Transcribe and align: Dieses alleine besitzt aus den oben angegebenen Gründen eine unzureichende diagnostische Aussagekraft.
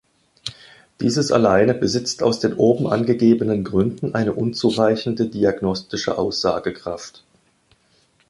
Dieses 0.99 1.31
alleine 1.31 1.75
besitzt 1.75 2.23
aus 2.23 2.39
den 2.39 2.55
oben 2.55 2.87
angegebenen 2.87 3.63
Gründen 3.63 4.15
eine 4.15 4.33
unzureichende 4.33 5.27
diagnostische 5.27 6.17
Aussagekraft. 6.17 7.23